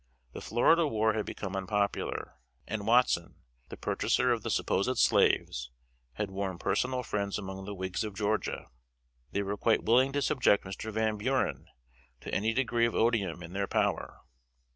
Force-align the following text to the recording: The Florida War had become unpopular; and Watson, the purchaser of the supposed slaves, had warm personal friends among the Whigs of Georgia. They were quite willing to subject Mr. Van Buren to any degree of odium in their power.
The 0.33 0.41
Florida 0.41 0.87
War 0.87 1.13
had 1.13 1.27
become 1.27 1.55
unpopular; 1.55 2.33
and 2.67 2.87
Watson, 2.87 3.35
the 3.69 3.77
purchaser 3.77 4.31
of 4.31 4.41
the 4.41 4.49
supposed 4.49 4.97
slaves, 4.97 5.69
had 6.13 6.31
warm 6.31 6.57
personal 6.57 7.03
friends 7.03 7.37
among 7.37 7.65
the 7.65 7.75
Whigs 7.75 8.03
of 8.03 8.15
Georgia. 8.15 8.65
They 9.31 9.43
were 9.43 9.57
quite 9.57 9.83
willing 9.83 10.11
to 10.13 10.21
subject 10.23 10.65
Mr. 10.65 10.91
Van 10.91 11.17
Buren 11.17 11.67
to 12.21 12.33
any 12.33 12.51
degree 12.51 12.87
of 12.87 12.95
odium 12.95 13.43
in 13.43 13.53
their 13.53 13.67
power. 13.67 14.21